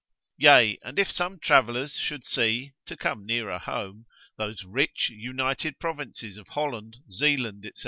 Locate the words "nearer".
3.23-3.59